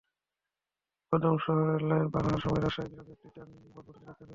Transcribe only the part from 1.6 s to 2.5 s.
rail line পার হওয়ার